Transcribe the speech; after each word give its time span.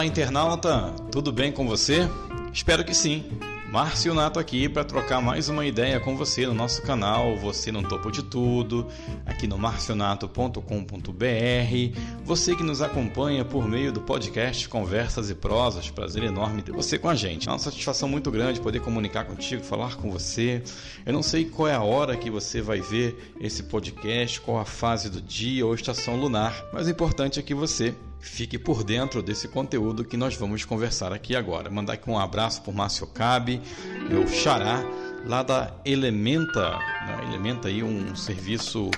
Olá, 0.00 0.06
internauta, 0.06 0.94
tudo 1.12 1.30
bem 1.30 1.52
com 1.52 1.68
você? 1.68 2.08
Espero 2.54 2.82
que 2.82 2.94
sim. 2.94 3.22
Márcio 3.70 4.14
Nato 4.14 4.38
aqui 4.38 4.66
para 4.66 4.82
trocar 4.82 5.20
mais 5.20 5.50
uma 5.50 5.66
ideia 5.66 6.00
com 6.00 6.16
você 6.16 6.46
no 6.46 6.54
nosso 6.54 6.80
canal 6.80 7.36
Você 7.36 7.70
no 7.70 7.86
Topo 7.86 8.10
de 8.10 8.22
Tudo, 8.22 8.88
aqui 9.26 9.46
no 9.46 9.58
marcionato.com.br. 9.58 11.98
Você 12.24 12.56
que 12.56 12.62
nos 12.62 12.80
acompanha 12.80 13.44
por 13.44 13.68
meio 13.68 13.92
do 13.92 14.00
podcast 14.00 14.66
Conversas 14.70 15.28
e 15.28 15.34
Prosas, 15.34 15.90
prazer 15.90 16.22
enorme 16.22 16.62
ter 16.62 16.72
você 16.72 16.98
com 16.98 17.10
a 17.10 17.14
gente. 17.14 17.46
É 17.46 17.52
uma 17.52 17.58
satisfação 17.58 18.08
muito 18.08 18.30
grande 18.30 18.58
poder 18.58 18.80
comunicar 18.80 19.26
contigo, 19.26 19.62
falar 19.62 19.96
com 19.96 20.10
você. 20.10 20.62
Eu 21.04 21.12
não 21.12 21.22
sei 21.22 21.44
qual 21.44 21.68
é 21.68 21.74
a 21.74 21.82
hora 21.82 22.16
que 22.16 22.30
você 22.30 22.62
vai 22.62 22.80
ver 22.80 23.34
esse 23.38 23.64
podcast, 23.64 24.40
qual 24.40 24.58
a 24.58 24.64
fase 24.64 25.10
do 25.10 25.20
dia 25.20 25.66
ou 25.66 25.74
estação 25.74 26.16
lunar, 26.16 26.64
mas 26.72 26.86
o 26.86 26.90
importante 26.90 27.38
é 27.38 27.42
que 27.42 27.54
você 27.54 27.94
Fique 28.20 28.58
por 28.58 28.84
dentro 28.84 29.22
desse 29.22 29.48
conteúdo 29.48 30.04
que 30.04 30.16
nós 30.16 30.36
vamos 30.36 30.64
conversar 30.64 31.12
aqui 31.12 31.34
agora. 31.34 31.70
Mandar 31.70 31.94
aqui 31.94 32.08
um 32.08 32.18
abraço 32.18 32.60
para 32.60 32.70
o 32.70 32.74
Márcio 32.74 33.06
Cabe, 33.06 33.62
meu 34.08 34.28
xará, 34.28 34.84
lá 35.26 35.42
da 35.42 35.74
Elementa. 35.84 36.70
Né? 36.70 37.20
Elementa 37.28 37.68
aí 37.68 37.82
um 37.82 38.14
serviço, 38.14 38.90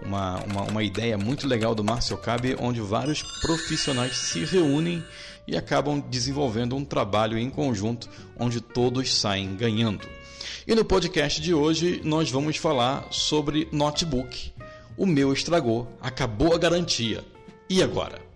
uma, 0.00 0.36
uma, 0.44 0.62
uma 0.62 0.82
ideia 0.82 1.18
muito 1.18 1.46
legal 1.46 1.74
do 1.74 1.82
Márcio 1.82 2.16
Cabe, 2.16 2.56
onde 2.60 2.80
vários 2.80 3.20
profissionais 3.40 4.16
se 4.16 4.44
reúnem 4.44 5.02
e 5.46 5.56
acabam 5.56 5.98
desenvolvendo 5.98 6.76
um 6.76 6.84
trabalho 6.84 7.36
em 7.36 7.50
conjunto, 7.50 8.08
onde 8.38 8.60
todos 8.60 9.12
saem 9.12 9.56
ganhando. 9.56 10.06
E 10.66 10.74
no 10.74 10.84
podcast 10.84 11.40
de 11.40 11.52
hoje 11.52 12.00
nós 12.04 12.30
vamos 12.30 12.58
falar 12.58 13.08
sobre 13.10 13.68
notebook. 13.72 14.52
O 14.96 15.04
meu 15.04 15.32
estragou, 15.32 15.88
acabou 16.00 16.54
a 16.54 16.58
garantia. 16.58 17.24
E 17.68 17.82
agora? 17.82 18.27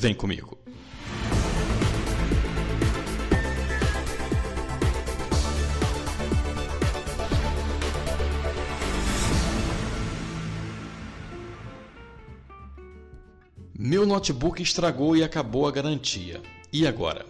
Vem 0.00 0.14
comigo. 0.14 0.56
Meu 13.78 14.06
notebook 14.06 14.62
estragou 14.62 15.14
e 15.14 15.22
acabou 15.22 15.68
a 15.68 15.70
garantia. 15.70 16.40
E 16.72 16.86
agora? 16.86 17.29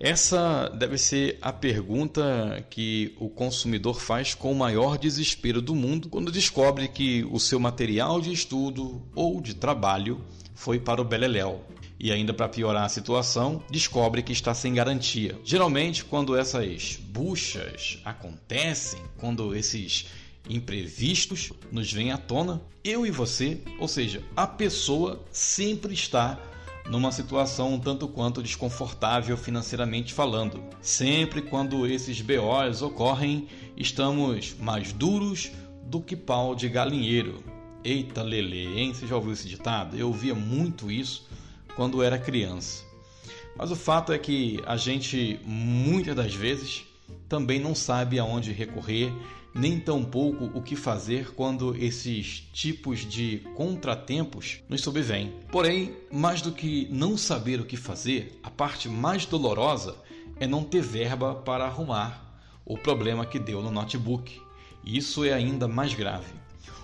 Essa 0.00 0.68
deve 0.68 0.96
ser 0.96 1.38
a 1.42 1.52
pergunta 1.52 2.64
que 2.70 3.16
o 3.18 3.28
consumidor 3.28 4.00
faz 4.00 4.32
com 4.32 4.52
o 4.52 4.54
maior 4.54 4.96
desespero 4.96 5.60
do 5.60 5.74
mundo 5.74 6.08
quando 6.08 6.30
descobre 6.30 6.86
que 6.86 7.26
o 7.30 7.40
seu 7.40 7.58
material 7.58 8.20
de 8.20 8.32
estudo 8.32 9.02
ou 9.14 9.40
de 9.40 9.54
trabalho 9.54 10.20
foi 10.54 10.78
para 10.78 11.00
o 11.00 11.04
Beleléu 11.04 11.64
e 11.98 12.12
ainda 12.12 12.32
para 12.32 12.48
piorar 12.48 12.84
a 12.84 12.88
situação, 12.88 13.60
descobre 13.68 14.22
que 14.22 14.32
está 14.32 14.54
sem 14.54 14.72
garantia. 14.72 15.36
Geralmente, 15.44 16.04
quando 16.04 16.36
essas 16.36 16.96
buchas 16.96 18.00
acontecem, 18.04 19.02
quando 19.16 19.54
esses 19.54 20.06
imprevistos 20.48 21.52
nos 21.72 21.92
vêm 21.92 22.12
à 22.12 22.16
tona, 22.16 22.62
eu 22.84 23.04
e 23.04 23.10
você, 23.10 23.60
ou 23.80 23.88
seja, 23.88 24.22
a 24.36 24.46
pessoa 24.46 25.24
sempre 25.32 25.92
está 25.92 26.38
numa 26.88 27.12
situação 27.12 27.74
um 27.74 27.78
tanto 27.78 28.08
quanto 28.08 28.42
desconfortável 28.42 29.36
financeiramente 29.36 30.14
falando. 30.14 30.62
Sempre 30.80 31.42
quando 31.42 31.86
esses 31.86 32.20
BOs 32.20 32.82
ocorrem, 32.82 33.46
estamos 33.76 34.54
mais 34.58 34.92
duros 34.92 35.50
do 35.84 36.00
que 36.00 36.16
pau 36.16 36.54
de 36.54 36.68
galinheiro. 36.68 37.42
Eita 37.84 38.22
lele, 38.22 38.78
hein? 38.78 38.92
Você 38.92 39.06
já 39.06 39.16
ouviu 39.16 39.32
esse 39.32 39.46
ditado? 39.46 39.96
Eu 39.96 40.08
ouvia 40.08 40.34
muito 40.34 40.90
isso 40.90 41.28
quando 41.76 42.02
era 42.02 42.18
criança. 42.18 42.84
Mas 43.56 43.70
o 43.70 43.76
fato 43.76 44.12
é 44.12 44.18
que 44.18 44.60
a 44.66 44.76
gente 44.76 45.38
muitas 45.44 46.14
das 46.14 46.34
vezes 46.34 46.84
também 47.28 47.60
não 47.60 47.74
sabe 47.74 48.18
aonde 48.18 48.52
recorrer, 48.52 49.12
nem 49.58 49.80
tampouco 49.80 50.44
o 50.54 50.62
que 50.62 50.76
fazer 50.76 51.32
quando 51.34 51.74
esses 51.76 52.48
tipos 52.52 53.00
de 53.00 53.38
contratempos 53.56 54.60
nos 54.68 54.80
sobrevêm. 54.80 55.34
Porém, 55.50 55.96
mais 56.12 56.40
do 56.40 56.52
que 56.52 56.86
não 56.92 57.16
saber 57.16 57.60
o 57.60 57.64
que 57.64 57.76
fazer, 57.76 58.38
a 58.40 58.50
parte 58.50 58.88
mais 58.88 59.26
dolorosa 59.26 59.96
é 60.38 60.46
não 60.46 60.62
ter 60.62 60.80
verba 60.80 61.34
para 61.34 61.64
arrumar 61.64 62.40
o 62.64 62.78
problema 62.78 63.26
que 63.26 63.40
deu 63.40 63.60
no 63.60 63.72
notebook. 63.72 64.40
Isso 64.84 65.24
é 65.24 65.32
ainda 65.32 65.66
mais 65.66 65.92
grave. 65.92 66.32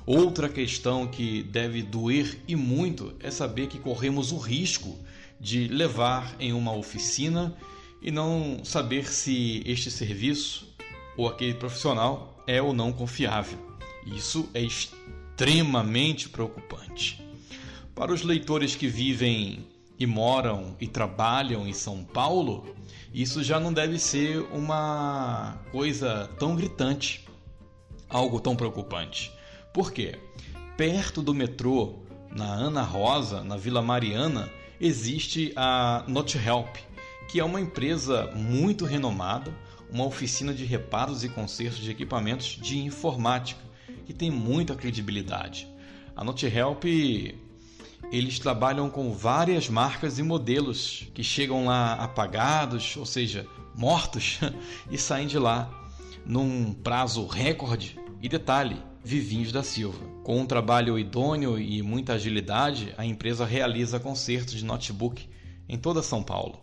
Outra 0.04 0.48
questão 0.48 1.06
que 1.06 1.44
deve 1.44 1.80
doer 1.80 2.40
e 2.48 2.56
muito 2.56 3.14
é 3.20 3.30
saber 3.30 3.68
que 3.68 3.78
corremos 3.78 4.32
o 4.32 4.36
risco 4.36 4.98
de 5.40 5.68
levar 5.68 6.34
em 6.40 6.52
uma 6.52 6.74
oficina 6.74 7.56
e 8.02 8.10
não 8.10 8.64
saber 8.64 9.06
se 9.06 9.62
este 9.64 9.92
serviço 9.92 10.74
ou 11.16 11.28
aquele 11.28 11.54
profissional 11.54 12.33
é 12.46 12.60
ou 12.60 12.72
não 12.72 12.92
confiável. 12.92 13.58
Isso 14.06 14.48
é 14.52 14.60
extremamente 14.60 16.28
preocupante. 16.28 17.22
Para 17.94 18.12
os 18.12 18.22
leitores 18.22 18.74
que 18.74 18.86
vivem 18.86 19.66
e 19.98 20.06
moram 20.06 20.76
e 20.80 20.86
trabalham 20.86 21.66
em 21.66 21.72
São 21.72 22.04
Paulo, 22.04 22.74
isso 23.12 23.42
já 23.42 23.60
não 23.60 23.72
deve 23.72 23.98
ser 23.98 24.40
uma 24.52 25.58
coisa 25.70 26.28
tão 26.38 26.56
gritante, 26.56 27.24
algo 28.08 28.40
tão 28.40 28.56
preocupante. 28.56 29.32
Por 29.72 29.92
quê? 29.92 30.18
Perto 30.76 31.22
do 31.22 31.32
metrô, 31.32 32.00
na 32.34 32.46
Ana 32.46 32.82
Rosa, 32.82 33.44
na 33.44 33.56
Vila 33.56 33.80
Mariana, 33.80 34.50
existe 34.80 35.52
a 35.54 36.04
NotHelp, 36.08 36.76
que 37.30 37.38
é 37.38 37.44
uma 37.44 37.60
empresa 37.60 38.30
muito 38.34 38.84
renomada, 38.84 39.54
uma 39.90 40.04
oficina 40.04 40.52
de 40.52 40.64
reparos 40.64 41.24
e 41.24 41.28
consertos 41.28 41.80
de 41.80 41.90
equipamentos 41.90 42.58
de 42.60 42.78
informática, 42.78 43.60
que 44.04 44.12
tem 44.12 44.30
muita 44.30 44.74
credibilidade. 44.74 45.68
A 46.16 46.22
NotHelp 46.22 46.84
eles 48.12 48.38
trabalham 48.38 48.90
com 48.90 49.12
várias 49.12 49.68
marcas 49.68 50.18
e 50.18 50.22
modelos 50.22 51.08
que 51.14 51.22
chegam 51.22 51.66
lá 51.66 51.94
apagados, 51.94 52.96
ou 52.96 53.06
seja, 53.06 53.46
mortos, 53.74 54.40
e 54.90 54.98
saem 54.98 55.26
de 55.26 55.38
lá 55.38 55.70
num 56.24 56.72
prazo 56.72 57.26
recorde. 57.26 57.98
E 58.22 58.28
detalhe, 58.28 58.76
Vivinhos 59.02 59.52
da 59.52 59.62
Silva. 59.62 59.98
Com 60.22 60.40
um 60.40 60.46
trabalho 60.46 60.98
idôneo 60.98 61.58
e 61.58 61.82
muita 61.82 62.14
agilidade, 62.14 62.94
a 62.96 63.04
empresa 63.04 63.44
realiza 63.44 64.00
concertos 64.00 64.54
de 64.54 64.64
notebook 64.64 65.28
em 65.68 65.76
toda 65.76 66.02
São 66.02 66.22
Paulo, 66.22 66.58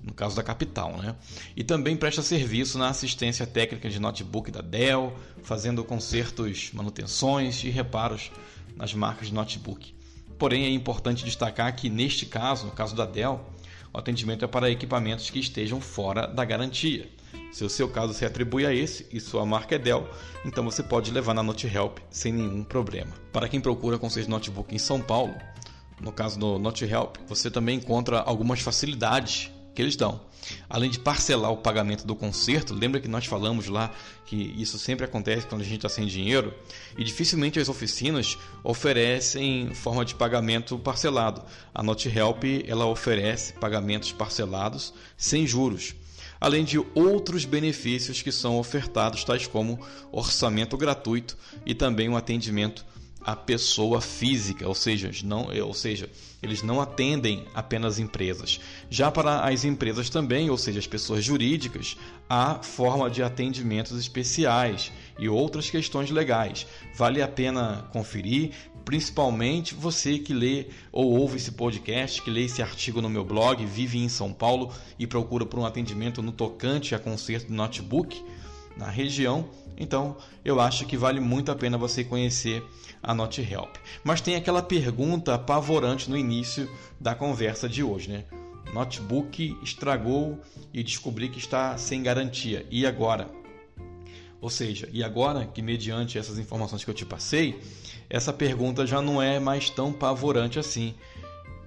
no 0.00 0.12
caso 0.14 0.36
da 0.36 0.42
capital, 0.42 0.96
né? 0.96 1.16
E 1.56 1.64
também 1.64 1.96
presta 1.96 2.22
serviço 2.22 2.78
na 2.78 2.88
assistência 2.88 3.46
técnica 3.46 3.88
de 3.90 3.98
notebook 3.98 4.50
da 4.50 4.60
Dell, 4.60 5.12
fazendo 5.42 5.84
consertos, 5.84 6.70
manutenções 6.72 7.62
e 7.64 7.68
reparos 7.68 8.30
nas 8.76 8.94
marcas 8.94 9.28
de 9.28 9.34
notebook. 9.34 9.94
Porém, 10.38 10.64
é 10.64 10.70
importante 10.70 11.24
destacar 11.24 11.74
que 11.74 11.90
neste 11.90 12.24
caso, 12.26 12.66
no 12.66 12.72
caso 12.72 12.94
da 12.94 13.04
Dell, 13.04 13.44
o 13.92 13.98
atendimento 13.98 14.44
é 14.44 14.48
para 14.48 14.70
equipamentos 14.70 15.30
que 15.30 15.40
estejam 15.40 15.80
fora 15.80 16.26
da 16.26 16.44
garantia. 16.44 17.08
Se 17.50 17.64
o 17.64 17.68
seu 17.68 17.88
caso 17.88 18.14
se 18.14 18.24
atribui 18.24 18.64
a 18.64 18.72
esse 18.72 19.06
e 19.10 19.18
sua 19.18 19.44
marca 19.44 19.74
é 19.74 19.78
Dell, 19.78 20.08
então 20.44 20.64
você 20.64 20.82
pode 20.82 21.10
levar 21.10 21.34
na 21.34 21.42
NoteHelp 21.42 21.98
sem 22.10 22.32
nenhum 22.32 22.62
problema. 22.62 23.12
Para 23.32 23.48
quem 23.48 23.60
procura 23.60 23.98
conselho 23.98 24.26
de 24.26 24.30
notebook 24.30 24.72
em 24.74 24.78
São 24.78 25.00
Paulo, 25.00 25.34
no 26.00 26.12
caso 26.12 26.38
do 26.38 26.58
NoteHelp, 26.58 27.16
você 27.26 27.50
também 27.50 27.78
encontra 27.78 28.20
algumas 28.20 28.60
facilidades 28.60 29.50
que 29.78 29.82
eles 29.82 29.94
dão. 29.94 30.20
Além 30.68 30.90
de 30.90 30.98
parcelar 30.98 31.52
o 31.52 31.56
pagamento 31.56 32.04
do 32.04 32.16
conserto, 32.16 32.74
lembra 32.74 33.00
que 33.00 33.06
nós 33.06 33.26
falamos 33.26 33.68
lá 33.68 33.94
que 34.26 34.52
isso 34.58 34.76
sempre 34.76 35.04
acontece 35.04 35.46
quando 35.46 35.60
a 35.60 35.64
gente 35.64 35.76
está 35.76 35.88
sem 35.88 36.04
dinheiro 36.04 36.52
e 36.96 37.04
dificilmente 37.04 37.60
as 37.60 37.68
oficinas 37.68 38.36
oferecem 38.64 39.72
forma 39.74 40.04
de 40.04 40.16
pagamento 40.16 40.76
parcelado. 40.80 41.44
A 41.72 41.80
NotHelp 41.80 42.42
ela 42.66 42.86
oferece 42.86 43.52
pagamentos 43.52 44.10
parcelados 44.10 44.92
sem 45.16 45.46
juros 45.46 45.94
além 46.40 46.64
de 46.64 46.78
outros 46.94 47.44
benefícios 47.44 48.22
que 48.22 48.30
são 48.30 48.58
ofertados, 48.58 49.24
tais 49.24 49.48
como 49.48 49.80
orçamento 50.12 50.76
gratuito 50.76 51.36
e 51.66 51.74
também 51.74 52.08
um 52.08 52.16
atendimento 52.16 52.86
a 53.24 53.36
pessoa 53.36 54.00
física, 54.00 54.66
ou 54.66 54.74
seja, 54.74 55.10
não, 55.24 55.48
ou 55.64 55.74
seja, 55.74 56.08
eles 56.42 56.62
não 56.62 56.80
atendem 56.80 57.44
apenas 57.54 57.98
empresas. 57.98 58.60
Já 58.88 59.10
para 59.10 59.40
as 59.40 59.64
empresas 59.64 60.08
também, 60.08 60.50
ou 60.50 60.56
seja, 60.56 60.78
as 60.78 60.86
pessoas 60.86 61.24
jurídicas, 61.24 61.96
há 62.28 62.62
forma 62.62 63.10
de 63.10 63.22
atendimentos 63.22 63.98
especiais 63.98 64.92
e 65.18 65.28
outras 65.28 65.68
questões 65.68 66.10
legais. 66.10 66.66
Vale 66.94 67.20
a 67.20 67.28
pena 67.28 67.88
conferir, 67.92 68.52
principalmente 68.84 69.74
você 69.74 70.18
que 70.18 70.32
lê 70.32 70.66
ou 70.92 71.18
ouve 71.18 71.36
esse 71.36 71.52
podcast, 71.52 72.22
que 72.22 72.30
lê 72.30 72.44
esse 72.44 72.62
artigo 72.62 73.02
no 73.02 73.10
meu 73.10 73.24
blog, 73.24 73.64
vive 73.66 73.98
em 73.98 74.08
São 74.08 74.32
Paulo 74.32 74.72
e 74.98 75.06
procura 75.06 75.44
por 75.44 75.58
um 75.58 75.66
atendimento 75.66 76.22
no 76.22 76.32
tocante 76.32 76.94
a 76.94 76.98
conserto 76.98 77.48
de 77.48 77.52
notebook 77.52 78.24
na 78.78 78.88
região, 78.88 79.48
então 79.76 80.16
eu 80.44 80.60
acho 80.60 80.86
que 80.86 80.96
vale 80.96 81.20
muito 81.20 81.50
a 81.50 81.56
pena 81.56 81.76
você 81.76 82.04
conhecer 82.04 82.64
a 83.02 83.14
NotHelp. 83.14 83.76
Mas 84.02 84.20
tem 84.20 84.36
aquela 84.36 84.62
pergunta 84.62 85.34
apavorante 85.34 86.08
no 86.08 86.16
início 86.16 86.70
da 87.00 87.14
conversa 87.14 87.68
de 87.68 87.82
hoje, 87.82 88.10
né? 88.10 88.24
Notebook 88.72 89.56
estragou 89.62 90.38
e 90.72 90.82
descobri 90.82 91.28
que 91.28 91.38
está 91.38 91.76
sem 91.78 92.02
garantia. 92.02 92.66
E 92.70 92.86
agora? 92.86 93.28
Ou 94.40 94.50
seja, 94.50 94.88
e 94.92 95.02
agora 95.02 95.46
que 95.46 95.62
mediante 95.62 96.18
essas 96.18 96.38
informações 96.38 96.84
que 96.84 96.90
eu 96.90 96.94
te 96.94 97.04
passei, 97.04 97.60
essa 98.08 98.32
pergunta 98.32 98.86
já 98.86 99.02
não 99.02 99.20
é 99.20 99.40
mais 99.40 99.70
tão 99.70 99.92
pavorante 99.92 100.58
assim. 100.58 100.94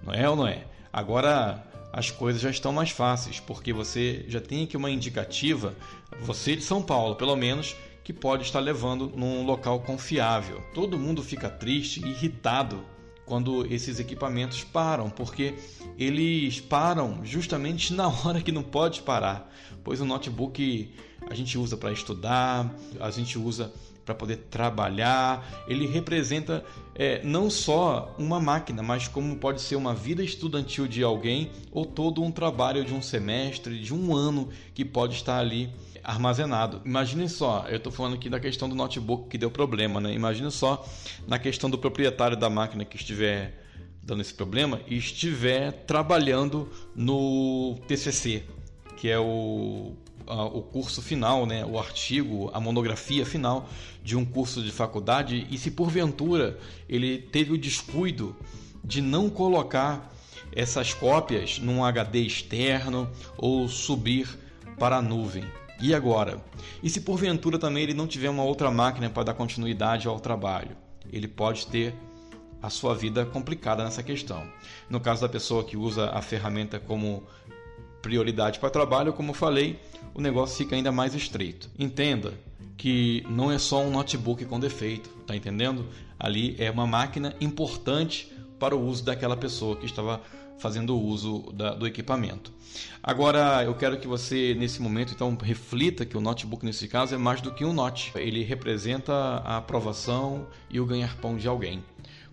Não 0.04 0.14
é 0.14 0.30
ou 0.30 0.36
não 0.36 0.48
é? 0.48 0.66
Agora 0.94 1.64
as 1.94 2.10
coisas 2.10 2.42
já 2.42 2.50
estão 2.50 2.72
mais 2.72 2.90
fáceis, 2.90 3.40
porque 3.40 3.74
você 3.74 4.26
já 4.28 4.40
tem 4.40 4.64
aqui 4.64 4.78
uma 4.78 4.90
indicativa, 4.90 5.76
você 6.22 6.56
de 6.56 6.64
São 6.64 6.82
Paulo, 6.82 7.16
pelo 7.16 7.36
menos, 7.36 7.76
que 8.04 8.14
pode 8.14 8.44
estar 8.44 8.60
levando 8.60 9.12
num 9.16 9.46
local 9.46 9.82
confiável. 9.82 10.62
Todo 10.74 10.98
mundo 10.98 11.22
fica 11.22 11.50
triste 11.50 12.06
irritado 12.06 12.84
quando 13.26 13.66
esses 13.72 14.00
equipamentos 14.00 14.64
param, 14.64 15.10
porque 15.10 15.54
eles 15.98 16.60
param 16.60 17.22
justamente 17.24 17.94
na 17.94 18.08
hora 18.26 18.42
que 18.42 18.52
não 18.52 18.64
pode 18.64 19.02
parar, 19.02 19.54
pois 19.84 20.02
o 20.02 20.06
notebook 20.06 20.94
a 21.30 21.34
gente 21.34 21.58
usa 21.58 21.78
para 21.78 21.92
estudar, 21.92 22.74
a 23.00 23.10
gente 23.12 23.38
usa 23.38 23.72
para 24.12 24.20
poder 24.20 24.38
trabalhar. 24.50 25.64
Ele 25.68 25.88
representa 25.88 26.64
é, 26.96 27.24
não 27.24 27.50
só 27.50 28.14
uma 28.18 28.40
máquina, 28.40 28.84
mas 28.84 29.08
como 29.08 29.36
pode 29.38 29.62
ser 29.62 29.76
uma 29.76 29.94
vida 29.94 30.24
estudantil 30.24 30.88
de 30.88 31.04
alguém 31.04 31.52
ou 31.72 31.86
todo 31.86 32.22
um 32.22 32.32
trabalho 32.32 32.84
de 32.84 32.94
um 32.94 33.02
semestre, 33.02 33.80
de 33.80 33.94
um 33.94 34.16
ano 34.16 34.50
que 34.74 34.84
pode 34.84 35.16
estar 35.16 35.40
ali 35.40 35.70
armazenado. 36.04 36.82
Imaginem 36.84 37.28
só, 37.28 37.66
eu 37.70 37.78
estou 37.78 37.92
falando 37.92 38.16
aqui 38.16 38.30
da 38.30 38.40
questão 38.40 38.68
do 38.68 38.76
notebook 38.76 39.30
que 39.30 39.38
deu 39.38 39.52
problema, 39.52 40.02
né? 40.02 40.14
Imagine 40.14 40.52
só 40.52 40.86
na 41.28 41.38
questão 41.38 41.70
do 41.70 41.78
proprietário 41.78 42.36
da 42.36 42.50
máquina 42.50 42.84
que 42.84 42.96
estiver 42.96 43.62
dando 44.04 44.22
esse 44.22 44.34
problema 44.34 44.82
e 44.88 44.98
estiver 44.98 45.72
trabalhando 45.72 46.70
no 46.96 47.80
TCC, 47.88 48.44
que 48.98 49.10
é 49.10 49.20
o, 49.20 49.94
o 50.32 50.62
curso 50.62 51.02
final, 51.02 51.46
né? 51.46 51.66
o 51.66 51.78
artigo, 51.78 52.50
a 52.54 52.60
monografia 52.60 53.26
final 53.26 53.68
de 54.04 54.16
um 54.16 54.24
curso 54.24 54.62
de 54.64 54.72
faculdade 54.72 55.48
e 55.50 55.58
se 55.58 55.72
porventura 55.72 56.58
ele 56.88 57.18
teve 57.18 57.54
o 57.54 57.58
descuido 57.58 58.36
de 58.84 59.02
não 59.02 59.30
colocar 59.30 60.12
essas 60.54 60.94
cópias 60.94 61.60
num 61.60 61.84
HD 61.84 62.22
externo 62.22 63.10
ou 63.38 63.68
subir 63.68 64.28
para 64.78 64.98
a 64.98 65.02
nuvem. 65.02 65.46
E 65.80 65.94
agora? 65.96 66.44
E 66.84 66.90
se 66.90 67.02
porventura 67.02 67.58
também 67.58 67.84
ele 67.84 67.94
não 67.94 68.08
tiver 68.08 68.30
uma 68.30 68.44
outra 68.44 68.70
máquina 68.70 69.10
para 69.10 69.24
dar 69.24 69.34
continuidade 69.34 70.08
ao 70.08 70.20
trabalho? 70.20 70.78
Ele 71.12 71.28
pode 71.28 71.68
ter 71.68 71.94
a 72.62 72.70
sua 72.70 72.94
vida 72.94 73.26
complicada 73.26 73.84
nessa 73.84 74.04
questão. 74.04 74.48
No 74.90 75.00
caso 75.00 75.22
da 75.22 75.30
pessoa 75.30 75.64
que 75.64 75.76
usa 75.76 76.12
a 76.12 76.22
ferramenta 76.22 76.80
como 76.80 77.24
prioridade 78.02 78.60
para 78.60 78.70
trabalho, 78.70 79.14
como 79.14 79.34
falei, 79.34 79.80
o 80.14 80.22
negócio 80.22 80.58
fica 80.58 80.76
ainda 80.76 80.92
mais 80.92 81.16
estreito. 81.16 81.70
Entenda 81.78 82.34
que 82.78 83.24
não 83.30 83.52
é 83.52 83.60
só 83.60 83.82
um 83.82 83.92
notebook 83.92 84.44
com 84.46 84.60
defeito, 84.60 85.10
tá 85.28 85.36
entendendo? 85.36 85.86
Ali 86.20 86.56
é 86.58 86.70
uma 86.72 86.88
máquina 86.88 87.36
importante 87.40 88.32
para 88.60 88.76
o 88.76 88.86
uso 88.86 89.04
daquela 89.04 89.38
pessoa 89.38 89.76
que 89.76 89.86
estava 89.86 90.22
fazendo 90.58 90.98
uso 90.98 91.52
da, 91.54 91.74
do 91.74 91.88
equipamento. 91.88 92.54
Agora, 93.02 93.64
eu 93.64 93.74
quero 93.74 94.00
que 94.00 94.08
você, 94.08 94.56
nesse 94.58 94.82
momento, 94.82 95.14
então, 95.14 95.36
reflita 95.42 96.06
que 96.06 96.16
o 96.16 96.22
notebook, 96.22 96.64
nesse 96.64 96.88
caso, 96.88 97.16
é 97.16 97.18
mais 97.18 97.42
do 97.42 97.52
que 97.52 97.66
um 97.66 97.74
note. 97.74 98.12
Ele 98.16 98.44
representa 98.44 99.12
a 99.14 99.58
aprovação 99.58 100.48
e 100.70 100.80
o 100.80 100.86
ganhar-pão 100.86 101.36
de 101.36 101.48
alguém. 101.48 101.84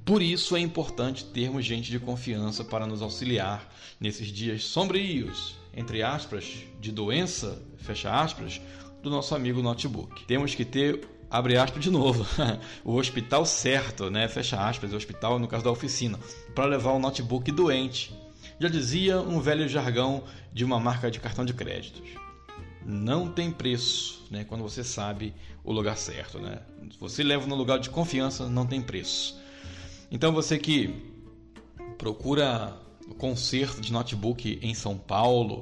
Por 0.08 0.22
isso 0.22 0.56
é 0.56 0.60
importante 0.60 1.22
termos 1.22 1.66
gente 1.66 1.90
de 1.90 1.98
confiança 1.98 2.64
para 2.64 2.86
nos 2.86 3.02
auxiliar 3.02 3.70
nesses 4.00 4.28
dias 4.28 4.64
sombrios, 4.64 5.54
entre 5.76 6.02
aspas, 6.02 6.60
de 6.80 6.90
doença, 6.90 7.62
fecha 7.76 8.10
aspas, 8.10 8.58
do 9.02 9.10
nosso 9.10 9.34
amigo 9.34 9.60
notebook. 9.60 10.24
Temos 10.24 10.54
que 10.54 10.64
ter 10.64 11.06
abre 11.30 11.58
aspas 11.58 11.84
de 11.84 11.90
novo, 11.90 12.26
o 12.82 12.94
hospital 12.94 13.44
certo, 13.44 14.10
né? 14.10 14.26
Fecha 14.28 14.66
aspas, 14.66 14.94
o 14.94 14.96
hospital 14.96 15.38
no 15.38 15.46
caso 15.46 15.64
da 15.64 15.70
oficina, 15.70 16.18
para 16.54 16.64
levar 16.64 16.92
o 16.92 16.98
notebook 16.98 17.52
doente. 17.52 18.10
Já 18.58 18.70
dizia 18.70 19.20
um 19.20 19.42
velho 19.42 19.68
jargão 19.68 20.24
de 20.54 20.64
uma 20.64 20.80
marca 20.80 21.10
de 21.10 21.20
cartão 21.20 21.44
de 21.44 21.52
créditos. 21.52 22.08
Não 22.82 23.30
tem 23.30 23.50
preço, 23.50 24.26
né? 24.30 24.42
Quando 24.42 24.62
você 24.62 24.82
sabe 24.82 25.34
o 25.62 25.70
lugar 25.70 25.98
certo, 25.98 26.38
né? 26.38 26.62
Se 26.90 26.98
você 26.98 27.22
leva 27.22 27.46
no 27.46 27.54
lugar 27.54 27.78
de 27.78 27.90
confiança, 27.90 28.48
não 28.48 28.66
tem 28.66 28.80
preço. 28.80 29.46
Então 30.10 30.32
você 30.32 30.58
que 30.58 30.94
procura 31.98 32.74
conserto 33.18 33.80
de 33.80 33.92
notebook 33.92 34.58
em 34.62 34.72
São 34.72 34.96
Paulo, 34.96 35.60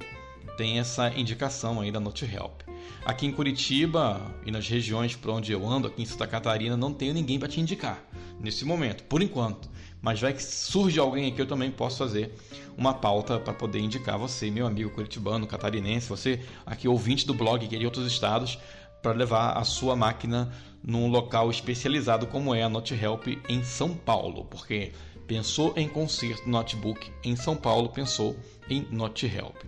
tem 0.57 0.79
essa 0.79 1.11
indicação 1.11 1.81
aí 1.81 1.91
da 1.91 1.99
NoteHelp. 1.99 2.63
Aqui 3.05 3.27
em 3.27 3.33
Curitiba 3.33 4.21
e 4.45 4.51
nas 4.51 4.69
regiões 4.69 5.17
por 5.17 5.31
onde 5.31 5.51
eu 5.51 5.67
ando, 5.67 5.89
aqui 5.89 6.03
em 6.03 6.07
Santa 6.07 6.27
Catarina, 6.27 6.77
não 6.77 6.93
tenho 6.93 7.13
ninguém 7.13 7.39
para 7.39 7.49
te 7.49 7.61
indicar 7.61 8.05
nesse 8.39 8.65
momento, 8.65 9.03
por 9.05 9.21
enquanto. 9.21 9.69
Mas 10.01 10.21
vai 10.21 10.33
que 10.33 10.43
surge 10.43 11.01
alguém 11.01 11.29
aqui, 11.29 11.41
eu 11.41 11.47
também 11.47 11.71
posso 11.71 11.99
fazer 11.99 12.33
uma 12.77 12.95
pauta 12.95 13.41
para 13.41 13.53
poder 13.53 13.81
indicar 13.81 14.19
você, 14.19 14.51
meu 14.51 14.67
amigo 14.67 14.91
curitibano, 14.91 15.47
catarinense, 15.47 16.09
você 16.09 16.41
aqui 16.65 16.87
ouvinte 16.87 17.27
do 17.27 17.35
blog 17.35 17.67
que 17.67 17.75
é 17.75 17.79
de 17.79 17.85
outros 17.85 18.07
estados, 18.07 18.59
para 19.07 19.17
levar 19.17 19.53
a 19.53 19.63
sua 19.63 19.95
máquina 19.95 20.53
num 20.83 21.07
local 21.07 21.49
especializado 21.49 22.27
como 22.27 22.53
é 22.53 22.65
a 22.65 22.69
NoteHelp 22.69 23.39
em 23.49 23.63
São 23.63 23.95
Paulo, 23.95 24.45
porque 24.47 24.91
pensou 25.29 25.73
em 25.77 25.89
conserto 25.89 26.51
notebook 26.51 27.09
em 27.23 27.37
São 27.37 27.55
Paulo, 27.55 27.91
pensou 27.91 28.37
em 28.69 28.85
NoteHelp. 28.91 29.63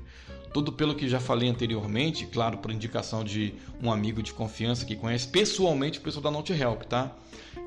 Tudo 0.52 0.72
pelo 0.72 0.92
que 0.92 1.08
já 1.08 1.20
falei 1.20 1.48
anteriormente, 1.48 2.26
claro, 2.26 2.58
por 2.58 2.72
indicação 2.72 3.22
de 3.22 3.54
um 3.80 3.92
amigo 3.92 4.24
de 4.24 4.32
confiança 4.32 4.84
que 4.84 4.96
conhece 4.96 5.28
pessoalmente 5.28 6.00
o 6.00 6.02
pessoal 6.02 6.24
da 6.24 6.32
NoteHelp, 6.32 6.82
tá? 6.82 7.14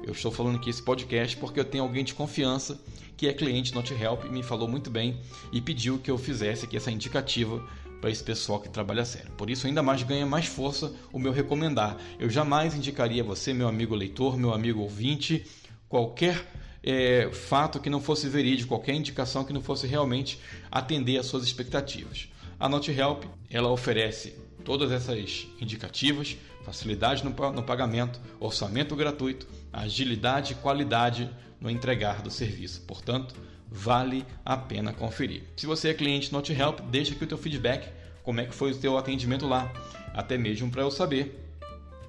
Eu 0.04 0.12
estou 0.12 0.30
falando 0.30 0.58
aqui 0.58 0.70
esse 0.70 0.84
podcast 0.84 1.38
porque 1.38 1.58
eu 1.62 1.66
tenho 1.66 1.86
alguém 1.86 2.04
de 2.04 2.14
confiança 2.14 2.78
que 3.16 3.30
é 3.30 3.34
cliente 3.34 3.74
NoteHelp 3.74 4.26
e 4.26 4.30
me 4.30 4.44
falou 4.44 4.68
muito 4.68 4.90
bem 4.90 5.22
e 5.54 5.62
pediu 5.62 6.00
que 6.00 6.12
eu 6.12 6.18
fizesse 6.18 6.66
aqui 6.66 6.76
essa 6.76 6.92
indicativa 6.92 7.66
para 8.02 8.10
esse 8.10 8.24
pessoal 8.24 8.60
que 8.60 8.68
trabalha 8.68 9.06
sério. 9.06 9.32
Por 9.38 9.50
isso, 9.50 9.68
ainda 9.68 9.84
mais 9.84 10.02
ganha 10.02 10.26
mais 10.26 10.48
força 10.48 10.92
o 11.14 11.20
meu 11.20 11.32
recomendar. 11.32 11.98
Eu 12.20 12.30
jamais 12.30 12.74
indicaria 12.74 13.24
você, 13.24 13.54
meu 13.54 13.68
amigo 13.68 13.96
leitor, 13.96 14.36
meu 14.38 14.52
amigo 14.54 14.82
ouvinte, 14.82 15.46
qualquer 15.88 16.46
é, 16.84 17.30
fato 17.32 17.80
que 17.80 17.90
não 17.90 18.02
fosse 18.02 18.28
verídico, 18.28 18.70
qualquer 18.70 18.96
indicação 18.96 19.46
que 19.46 19.54
não 19.54 19.62
fosse 19.62 19.86
realmente 19.86 20.40
atender 20.72 21.18
às 21.18 21.28
suas 21.28 21.44
expectativas. 21.44 22.28
A 22.60 22.68
NoteHelp 22.68 23.24
ela 23.50 23.70
oferece 23.70 24.36
todas 24.66 24.92
essas 24.92 25.48
indicativas, 25.60 26.38
facilidade 26.64 27.24
no, 27.24 27.32
no 27.52 27.64
pagamento, 27.64 28.20
orçamento 28.40 28.96
gratuito, 28.96 29.48
agilidade 29.72 30.54
e 30.54 30.56
qualidade 30.56 31.30
no 31.60 31.70
entregar 31.70 32.22
do 32.22 32.32
serviço. 32.32 32.82
Portanto, 32.82 33.36
vale 33.72 34.26
a 34.44 34.58
pena 34.58 34.92
conferir. 34.92 35.44
Se 35.56 35.66
você 35.66 35.90
é 35.90 35.94
cliente 35.94 36.32
NoteHelp, 36.32 36.82
deixa 36.82 37.14
aqui 37.14 37.24
o 37.24 37.28
teu 37.28 37.38
feedback, 37.38 37.88
como 38.24 38.42
é 38.42 38.46
que 38.46 38.54
foi 38.54 38.72
o 38.72 38.78
teu 38.78 38.98
atendimento 38.98 39.48
lá, 39.48 39.72
até 40.14 40.38
mesmo 40.38 40.70
para 40.70 40.82
eu 40.82 40.92
saber 40.92 41.42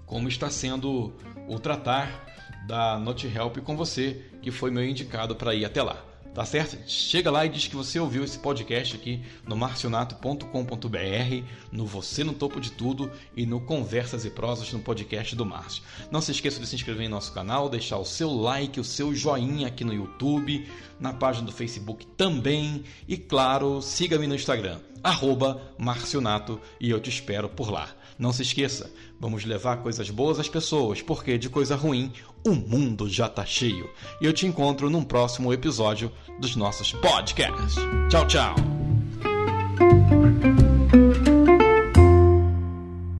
como 0.07 0.28
está 0.28 0.50
sendo 0.50 1.12
o 1.49 1.59
tratar 1.59 2.26
da 2.66 2.99
NoteHelp 2.99 3.59
com 3.59 3.76
você, 3.76 4.23
que 4.40 4.50
foi 4.50 4.71
meu 4.71 4.85
indicado 4.85 5.35
para 5.35 5.54
ir 5.54 5.64
até 5.64 5.83
lá. 5.83 6.04
Tá 6.35 6.47
certo? 6.47 6.78
Chega 6.87 7.31
lá 7.31 7.45
e 7.45 7.50
diz 7.50 7.66
que 7.66 7.76
você 7.76 8.00
ouviu 8.00 8.25
esse 8.25 8.38
podcast 8.38 8.97
aqui 8.97 9.23
no 9.47 9.54
marcionato.com.br, 9.54 11.47
no 11.71 11.85
Você 11.85 12.25
no 12.25 12.33
Topo 12.33 12.59
de 12.59 12.73
Tudo 12.73 13.11
e 13.37 13.45
no 13.45 13.61
Conversas 13.61 14.25
e 14.25 14.31
Prosas 14.31 14.73
no 14.73 14.78
podcast 14.78 15.37
do 15.37 15.45
Márcio. 15.45 15.83
Não 16.11 16.23
se 16.23 16.31
esqueça 16.31 16.59
de 16.59 16.66
se 16.66 16.75
inscrever 16.75 17.04
em 17.04 17.11
nosso 17.11 17.33
canal, 17.35 17.69
deixar 17.69 17.99
o 17.99 18.04
seu 18.07 18.33
like, 18.33 18.81
o 18.81 18.85
seu 18.85 19.14
joinha 19.14 19.66
aqui 19.66 19.85
no 19.85 19.92
YouTube, 19.92 20.66
na 20.99 21.12
página 21.12 21.45
do 21.45 21.52
Facebook 21.52 22.07
também 22.16 22.85
e, 23.07 23.19
claro, 23.19 23.83
siga-me 23.83 24.26
no 24.26 24.35
Instagram, 24.35 24.81
arroba 25.02 25.61
Marcionato 25.78 26.61
e 26.80 26.90
eu 26.90 27.00
te 27.00 27.11
espero 27.11 27.49
por 27.49 27.71
lá. 27.71 27.88
Não 28.18 28.32
se 28.32 28.42
esqueça, 28.42 28.90
vamos 29.18 29.44
levar 29.44 29.78
coisas 29.78 30.11
boas 30.11 30.38
às 30.38 30.49
pessoas, 30.49 31.02
porque 31.02 31.38
de 31.38 31.49
coisa 31.49 31.75
ruim 31.75 32.12
o 32.47 32.52
mundo 32.52 33.09
já 33.09 33.28
tá 33.28 33.44
cheio. 33.44 33.88
E 34.21 34.26
eu 34.26 34.32
te 34.32 34.47
encontro 34.47 34.90
num 34.90 35.02
próximo 35.02 35.52
episódio 35.52 36.12
dos 36.38 36.54
nossos 36.54 36.92
podcasts. 36.92 37.75
Tchau, 38.11 38.26
tchau! 38.26 38.82